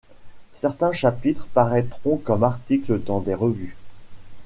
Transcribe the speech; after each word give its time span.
Certains 0.51 0.93
chapitres 0.93 1.45
paraîtront 1.45 2.17
comme 2.17 2.43
articles 2.43 2.99
dans 3.03 3.19
des 3.19 3.35
revues. 3.35 3.75